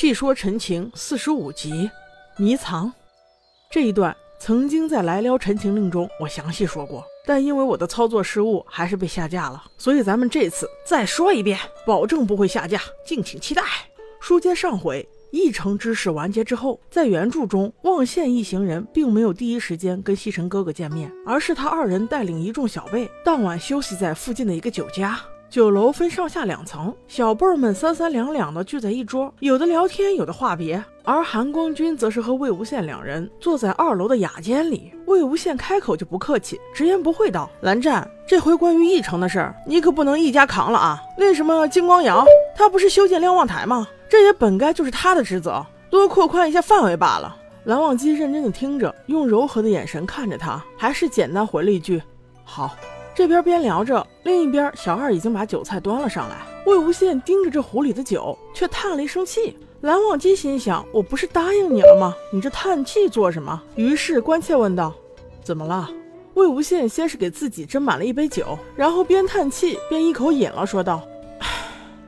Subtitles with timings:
[0.00, 1.90] 细说陈情四十五集，
[2.36, 2.92] 迷藏
[3.68, 9.60] 这一段曾经在来撩陈情令中我详细说过，但因为我的操作失误，还是被下架了。
[9.76, 13.64] 所以咱们这次再说一遍，保证不会下架，敬请期待。
[14.20, 25.18] 书接上回，一城之事完结之后，在原著中，望羡一行人并没有第一时间跟西城哥哥见面，而是他二人带领一众小辈，当晚休息在附近的一个酒家。
[25.50, 30.82] 酒楼分上下两层，小辈儿们三三两两的聚在一桌，有的聊天，有的话别。
[31.04, 34.92] 而韩光君则是和魏无羡两人坐在二楼的雅间里。
[35.06, 41.00] 魏无羡开口就不客气，直言不讳道：“蓝湛，这回关于义城的事儿，你可不能一家扛了啊！
[41.16, 43.88] 那什么金光瑶，他不是修建瞭望台吗？
[44.06, 47.34] 这也本该就是他的职责，多扩宽一下范围罢了。”
[47.64, 52.02] 蓝忘机认真的听着，用柔和的眼神看着他，还是简单回了一句
[52.44, 52.76] ：“好。”
[53.18, 56.36] 这边边聊着，另一边小二已经把酒菜端了上来。
[56.66, 59.58] 魏无羡盯着这壶里的酒，却叹了一声气。
[59.80, 62.14] 蓝忘机心想：我不是答应你了吗？
[62.32, 63.60] 你这叹气做什么？
[63.74, 64.94] 于是关切问道
[65.42, 65.90] ：“怎么了？”
[66.34, 71.02] 魏无羡先是给自己斟满了一杯酒，然后边叹气边一口饮了，说道：“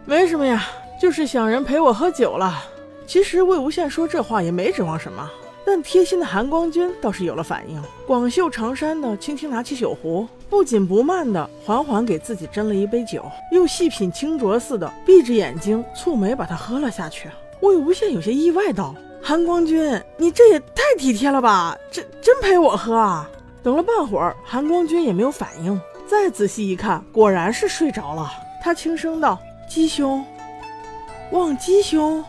[0.06, 0.62] 没什么呀，
[1.02, 2.56] 就是想人陪我喝酒了。”
[3.04, 5.28] 其实魏无羡说这话也没指望什么。
[5.64, 17.28] 但贴心的韩光君倒是有了反应，广袖长衫的轻轻拿起酒壶，不紧不慢的缓缓给自己斟了一杯酒，又细品清浊似的闭着眼睛蹙眉把它喝了下去。
[17.60, 23.28] 魏无羡有些意外道：“韩光君，你这也太体贴了吧，真真陪我喝啊！”
[23.62, 28.32] 等了半会儿，韩光君也没有反应，再仔细一看，果然是睡着了。
[28.62, 30.24] 他轻声道：“鸡兄，
[31.32, 32.24] 望鸡兄。”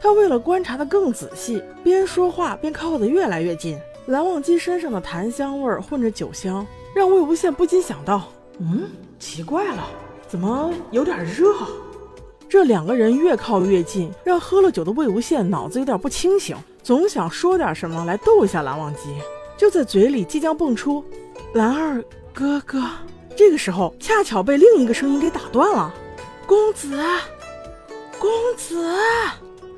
[0.00, 3.78] 他为了观察的更仔细，边说话边靠得越来越近。
[4.06, 9.88] 蓝忘机身上的檀香味混着酒香，让魏无羡不禁想到：嗯，奇怪了，
[10.28, 11.52] 怎么有点热？
[12.48, 19.00] 这两个人越靠越近，让喝了酒的魏无羡脑子有点不清醒，总想说点什么来逗一下蓝忘机。
[19.56, 21.04] 就在嘴里即将蹦出
[21.54, 22.00] “蓝二
[22.32, 22.80] 哥哥”，
[23.34, 25.92] 这个时候恰巧被另一个声音给打断了
[26.46, 26.96] ：“公子，
[28.20, 28.80] 公子。”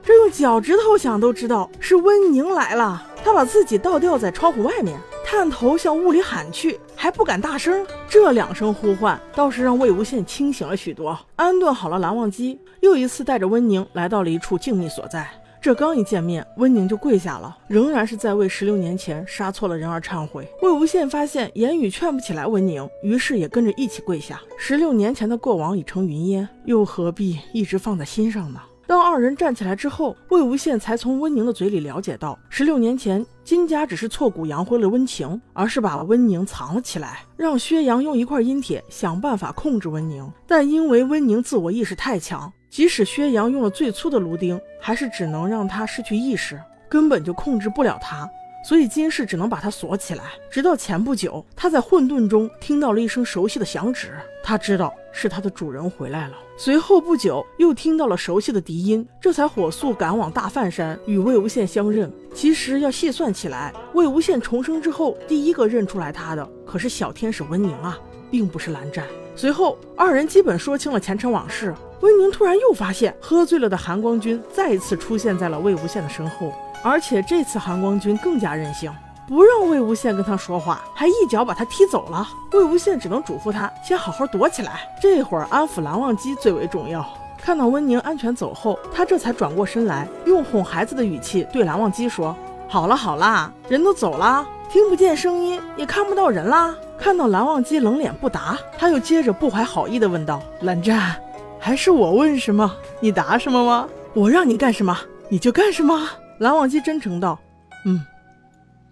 [0.08, 3.06] 这用脚趾头想都知道是温宁来了。
[3.22, 7.86] 他把自己倒吊在窗户外面，探头向屋里喊去，还不敢大声。
[8.08, 15.28] 这两声呼唤倒是让魏无羡清醒了许多，安顿好了蓝忘机，又一次带着温宁来到了一处静谧所在。
[15.60, 20.48] 这刚一见面，温宁就跪下了，仍然是在为十六年前杀错了人而忏悔。
[20.62, 24.40] 魏无羡发现言语劝不起来温宁，于是也跟着一起跪下。
[24.56, 28.58] 十六年前的过往已成云烟，又何必一直放在心上呢？
[28.88, 40.26] 当二人站起来之后，魏无羡才从温宁的嘴里了解到，十六年前金家只是挫骨扬灰了温情，而是把温宁藏了起来，让薛洋用一块阴铁想办法控制温宁。
[40.46, 48.26] 但因为温宁自我意识太强，即使薛洋用了最粗的炉钉，还是只能让他失去意识，根本就控制不了他。
[48.64, 56.34] 所以金氏只能把他锁起来，直到前不久，他在混沌中听到了一声熟悉的响指，他知道是他的主人回来了。
[56.56, 62.12] 随后不久，又听到了熟悉的笛音，这才火速赶往大梵山与魏无羡相认。
[62.34, 67.96] 其实要细算起来，魏无羡重生之后第一个认出来他的可是小天使温宁啊，
[68.30, 69.06] 并不是蓝湛。
[69.36, 76.52] 随后二人基本说清了前尘往事，温宁突然又发现喝醉了的韩光君再一次出现在了魏无羡的身后。
[76.82, 78.92] 而且这次韩光君更加任性，
[79.26, 82.26] 不让魏无羡跟他说话，还一脚把他踢走了。
[82.52, 87.06] 魏无羡只能嘱咐他先好好躲起来，这会儿安抚蓝忘机最为重要。
[87.40, 92.34] 看到温宁安全走后，他这才转过身来，用哄孩子的语气对蓝忘机说
[92.68, 101.14] ：“好了好了，人都走了，听不见声音，也看不到人啦。”看到蓝忘机冷脸不答，他又接着不怀好意的问道：“蓝湛，
[101.60, 103.88] 还是我问什么，你答什么吗？
[104.14, 106.08] 我让你干什么，你就干什么。”
[106.38, 107.38] 蓝忘机真诚道
[107.84, 108.00] ：“嗯，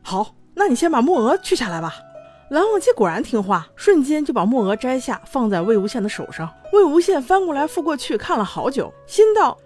[0.03, 1.95] 好，那你先把墨额取下来吧。”
[2.51, 6.49] 蓝忘机果然听话，瞬间就把墨额摘下，放在魏无羡的手上。
[6.73, 9.59] 魏无羡翻过来覆过去看了好久，心道：“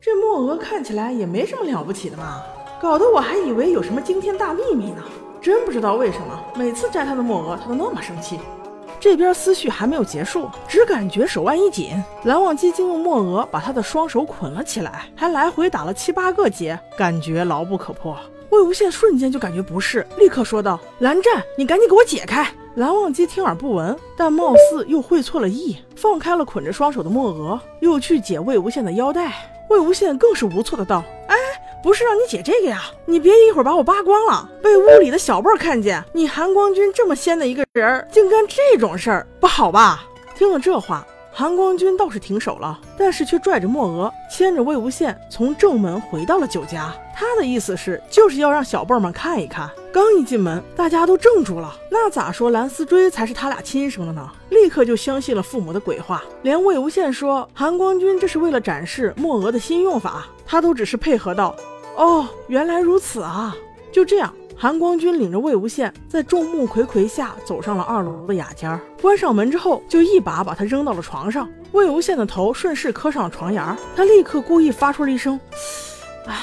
[0.00, 2.42] 这墨额看起来也没什么了不起的嘛，
[2.80, 5.02] 搞得我还以为有什么惊天大秘密呢。
[5.40, 8.38] 真不知道为什么，每次摘他的墨额，他都那么生气。”
[9.02, 18.16] 这边思绪还没有结束，只感觉手腕一紧，蓝忘机竟用墨额把他的双手捆了起来，还来回打了七八个结，感觉牢不可破。
[18.50, 22.46] 魏无羡瞬间就感觉不适，立刻说道：“蓝湛，你赶紧给我解开！”
[22.76, 29.32] 蓝忘机听耳不闻，但貌似又会错了意，放开了捆着双手的墨额，又去解魏无羡的腰带。
[29.68, 31.02] 魏无羡更是无措的道：“。”
[31.82, 32.82] 不是让你解这个呀！
[33.06, 40.04] 你别一会儿把我扒光了，被屋里的小辈儿看见，你韩光君这么仙的一个人儿，竟干这种事儿，不好吧？
[40.36, 46.94] 听了这话，韩光君倒是停手了，但是却拽着墨娥，牵着魏无羡从正门回到了酒家。
[47.14, 49.68] 他的意思是，就是要让小辈儿们看一看。
[49.92, 51.76] 刚一进门，大家都怔住了。
[51.90, 54.26] 那咋说蓝思追才是他俩亲生的呢？
[54.48, 56.22] 立刻就相信了父母的鬼话。
[56.40, 61.54] 连魏无羡说韩光君这是为了展示墨娥的新用法，他都只是配合道
[61.96, 63.56] ：“哦，原来如此啊。”
[63.92, 64.32] 就这样。
[64.54, 71.48] 韩光君领着魏无羡在众目睽睽下走上了二楼的雅间，关上门之后，就一把把他扔到了床上。
[71.72, 75.40] 魏无羡的头顺势磕上了床沿儿，他立刻故意发出了一声
[76.28, 76.38] “唉”，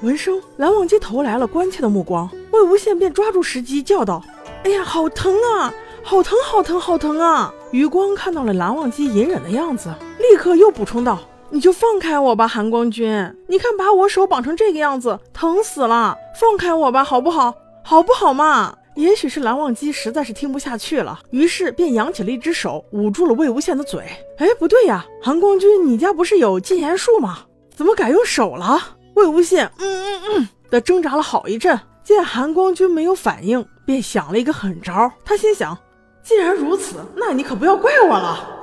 [0.00, 4.24] 闻声，蓝忘机投来了关切的目光，魏无羡便抓住时机叫道
[4.64, 5.70] ：“哎呀，好疼啊，
[6.02, 11.18] 好疼，好疼，好疼啊！”余光看到了蓝忘机隐忍的样子，立刻又补充道。
[11.50, 13.10] 你就放开我吧，韩光君，
[13.48, 16.16] 你看把我手绑成这个样子，疼死了！
[16.40, 17.54] 放开我吧，好不好？
[17.82, 18.76] 好不好嘛？
[18.96, 24.04] 也许是蓝忘机实在是听不下去了，于是便扬起了一只手捂住了魏无羡的嘴。
[24.38, 27.38] 哎，不对呀，韩光君，你家不是有禁言术吗？
[27.74, 28.78] 怎么改用手了？
[29.14, 35.10] 魏无羡嗯嗯嗯的挣扎了好一阵，见韩光君没有反应，便想了一个狠招。
[35.24, 35.76] 他心想，
[36.22, 38.59] 既然如此，那你可不要怪我了。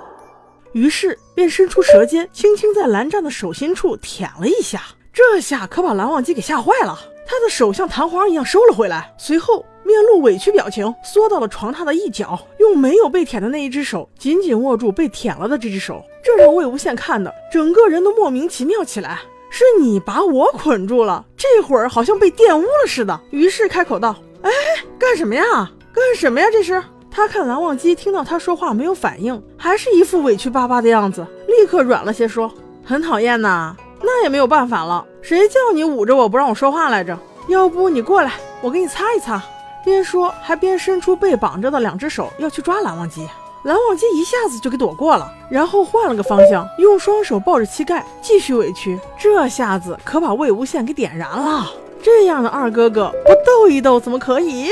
[0.77, 6.95] 于是便伸出舌尖，轻轻在蓝湛的手心处舔了一下，这下可把蓝忘机给吓坏了。
[7.25, 16.05] 他的手像弹簧一样收了回来，随后面露委屈表情，缩到了床榻的一角，用没有被舔的那一只手紧紧握住被舔了的这只手。
[16.23, 19.21] 这让魏无羡看的整个人都莫名其妙起来。
[19.49, 23.19] 是你把我捆住了，这会儿好像被玷污了似的。
[23.31, 24.51] 于是开口道：“哎，
[24.99, 25.43] 干什么呀？
[25.91, 26.47] 干什么呀？
[26.51, 26.83] 这是。”
[27.17, 32.47] 他看蓝忘机听到他说话没有反应，还是一副委屈巴巴的样子，立刻软了些，说
[32.85, 35.03] ：“很讨厌呐，那也没有办法了。
[35.19, 37.17] 谁叫你捂着我不让我说话来着？
[37.47, 39.41] 要不你过来，我给你擦一擦。”
[39.83, 43.27] 边说还边伸出被绑着的两只手要去抓蓝忘机，
[43.63, 48.99] 蓝忘机一下子就给躲过了，然后换了个方向，用双手抱着膝盖继续委屈。
[49.19, 51.65] 这下子可把魏无羡给点燃了。
[51.99, 54.67] 这样的二哥哥不斗一斗怎么可以？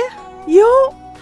[0.45, 0.63] 哟。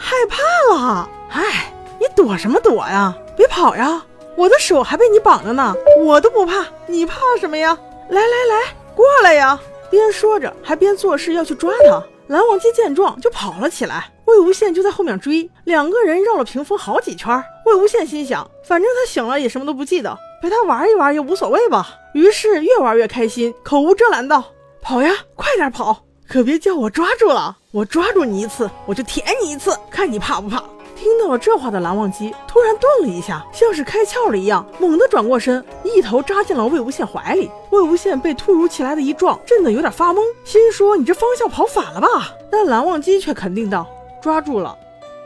[0.05, 3.15] 害怕了，哎，你躲什么躲呀？
[3.37, 4.03] 别跑呀！
[4.35, 5.73] 我的手还被你绑着呢，
[6.03, 7.77] 我都不怕，你怕什么呀？
[8.09, 9.57] 来来来，过来呀！
[9.89, 12.03] 边说着还边做事要去抓他。
[12.27, 17.41] 蓝忘机见状就跑了起来，魏无羡就在后面追，两个人绕了屏风好几圈。
[17.65, 21.87] 魏无羡心想，反正他醒了也什么都不记得，陪他玩一玩也无所谓吧。
[22.13, 24.43] 于是越玩越开心，口无遮拦道
[24.83, 25.97] ：“跑呀，快点跑！”
[26.33, 30.63] 可别叫我抓住了，我抓住你一次，我就舔你一次，看你怕不怕。
[30.95, 37.51] 听到了这话的蓝忘机突然顿了一下，像是开窍了一样，猛地转过身，一头扎进了魏无羡怀里。
[37.69, 42.33] 魏无羡被突如其来的一撞震得有点发懵，心说你这方向跑反了吧？
[42.49, 43.87] 但蓝忘机却肯定道：
[44.19, 44.75] 抓住了。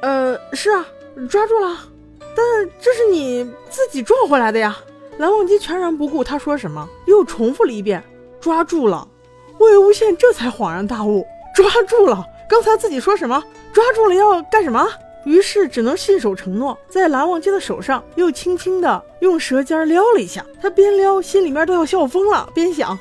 [0.01, 0.85] 呃，是啊，
[1.29, 1.73] 抓住了。
[2.35, 4.77] 但这是你自己撞回来的呀。
[5.19, 8.03] 蓝忘机全然不顾他说什么，又重复了一遍：
[8.41, 9.07] 抓住了。
[9.59, 12.25] 魏无羡这才恍然大悟，抓住了！
[12.47, 13.43] 刚才自己说什么？
[13.73, 14.87] 抓住了要干什么？
[15.25, 20.45] 于是只能信守承诺，在蓝忘机的手上又轻轻的用舌尖撩了一下。
[20.61, 22.97] 他边撩，心里面都要笑疯了，边想：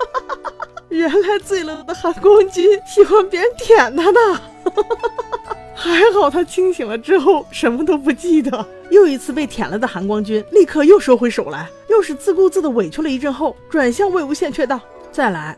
[0.88, 4.40] 原来醉了的韩光君喜欢别人舔他呢。
[5.74, 8.66] 还好他清醒了之后什么都不记得。
[8.90, 14.80] 又一次被舔了的韩光君立刻又收回手来，又是自顾自的委屈了一阵后，转向魏无羡却道。
[15.12, 15.56] 再来，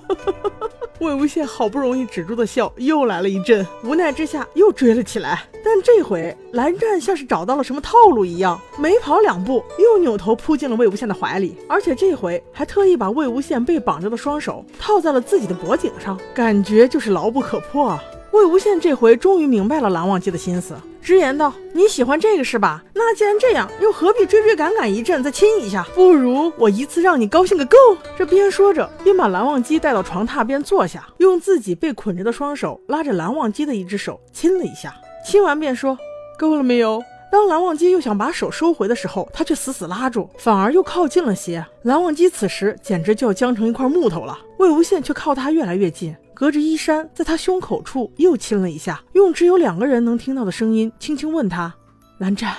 [0.98, 5.42] 魏无羡好不容易止住的笑又来了一阵，无奈之下又追了起来。
[5.62, 17.98] 但这回蓝湛像是找到了什么套路一样，没跑两步又扭头扑进了魏无羡的怀里，而且这回还特意把魏无羡被绑着的双手套在了自己的脖颈上，感觉就是牢不可破。
[18.32, 22.82] 魏无羡这回终于明白了蓝忘机的心思，直言道：“你喜欢这个是吧？
[22.94, 25.84] 那既然这样，又何必追追赶赶一阵再亲一下？
[25.96, 27.76] 不如我一次让你高兴个够。”
[28.16, 34.94] 这边说着，边把蓝忘机带到床榻边坐下，用自己被捆着的双手拉着蓝忘机的一只手亲了一下。
[35.26, 35.98] 亲完便说
[36.38, 41.64] ：“够了没有？”当蓝忘机又想把手收回的时候，他却死死拉住，反而又靠近了些。
[41.82, 44.36] 蓝忘机此时简直就要僵成一块木头了。
[44.58, 46.14] 魏无羡却靠他越来越近。
[46.34, 51.72] 隔着衣衫，在他胸口处又亲了一下，用只有两个人能听到的声音轻轻问他
[52.18, 52.56] ：“蓝湛，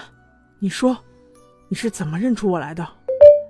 [0.59, 0.95] 你说
[1.67, 2.87] 你是怎么认出我来的？”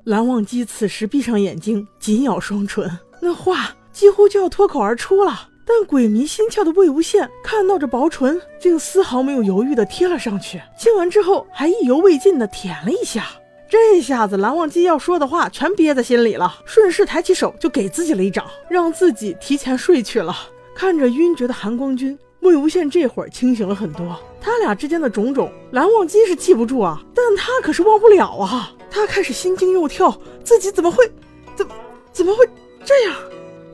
[0.05, 2.89] 蓝忘机此时闭上眼睛，紧咬双唇，
[3.21, 5.49] 那话几乎就要脱口而出了。
[5.65, 13.25] 但鬼迷心窍的魏无羡看到这薄唇，竟丝毫没有犹豫地贴了上去，亲完之后还意犹未尽地舔了一下。
[13.69, 20.35] 这下子蓝忘机要说的话全憋在心里了，顺势抬起手就给自己了一掌，让自己提前睡去了。
[20.75, 28.73] 看着晕厥的韩光君，魏无羡这会儿清醒了很多，他俩之间的种种，蓝忘机是记不住啊，但他可是忘不了啊。
[28.89, 30.13] 他开始心惊肉跳，
[30.43, 31.09] 自己怎么会，
[31.55, 31.65] 怎
[32.11, 32.45] 怎么会
[32.83, 33.15] 这样？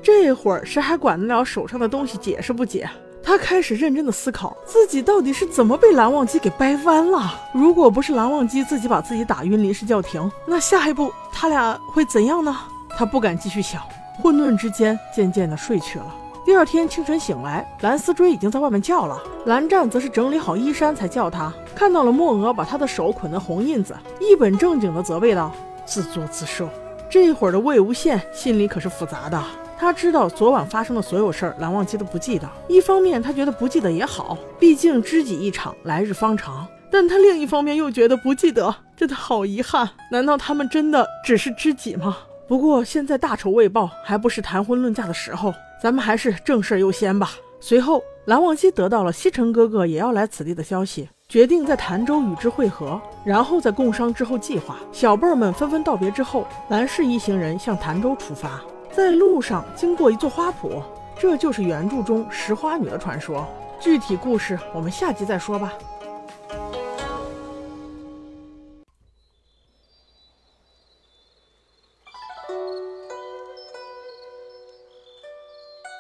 [0.08, 2.90] 这会儿谁还管得了手上的东西解释不解？
[3.22, 7.38] 他开始认真的思考，自己到底是怎么被蓝忘机给掰弯了。
[7.54, 12.56] 如果不是蓝忘机自己把自己打晕，临时叫停，那下一步他俩会怎样呢？
[12.98, 13.82] 他不敢继续想，
[14.24, 16.06] 混沌之间渐渐的睡去了。
[16.46, 21.54] 第二天清晨醒来，蓝思追已经在外面叫了，蓝湛则是整理好衣衫才叫他。
[21.76, 25.52] 看到了墨娥把他的手捆的红印子，一本正经的责备道
[25.86, 26.70] ：“自作自受。”
[27.12, 29.44] 这会儿的魏无羡心里可是复杂的，
[29.80, 32.50] 他知道昨晚发生的所有事儿，蓝忘机都不记得。
[32.68, 39.88] 一方面他觉得不记得也好，毕竟知己一场，来日方长；但他另一方面又觉得不记得真的好遗憾。
[40.12, 42.18] 难道他们真的只是知己吗？
[42.48, 45.54] 不过现在大仇未报，还不是谈婚论嫁的时候。
[45.80, 47.34] 咱们还是正事优先吧。
[47.60, 54.78] 随后，蓝忘机得到了西城哥哥也要来此地的消息，决定在潭州与之会合，然后在共商之后计划。
[54.92, 58.60] 小辈儿们纷纷道别之后，蓝氏一行人向潭州出发。
[58.92, 60.84] 在路上经过一座花圃，
[61.20, 63.48] 这就是原著中拾花女的传说。
[63.80, 65.74] 具体故事我们下集再说吧。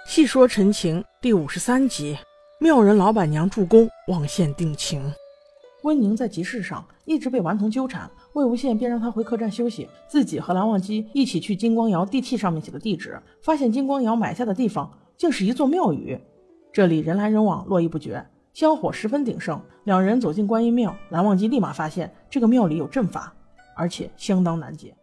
[0.08, 2.17] 细说陈情第五十三集，
[2.60, 5.13] 妙人老板娘助攻望县定情。
[5.88, 16.20] 温宁在集市上一直被顽童纠缠，魏无羡便让他回客栈休息，自己和蓝忘机一起去金光瑶地契上面写的地址，发现金光瑶买下的地方竟是一座庙宇，
[16.74, 19.62] 这里人来人往，络绎不绝，香火十分鼎盛。
[19.86, 23.34] 两人走进观音庙，蓝忘机立马发现这个庙里有阵法，
[23.74, 24.94] 而且相当难解。